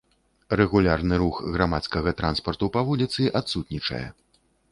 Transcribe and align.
Рэгулярны 0.61 1.19
рух 1.23 1.35
грамадскага 1.57 2.13
транспарту 2.23 2.71
па 2.77 2.81
вуліцы 2.89 3.29
адсутнічае. 3.43 4.03